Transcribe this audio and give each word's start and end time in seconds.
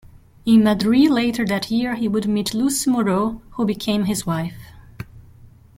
in 0.47 0.63
Madrid 0.63 1.11
later 1.11 1.45
that 1.45 1.69
year 1.69 1.93
he 1.93 2.07
would 2.07 2.27
meet 2.27 2.55
Luce 2.55 2.87
Moreau, 2.87 3.39
who 3.51 3.67
became 3.67 4.05
his 4.05 4.25
wife. 4.25 4.57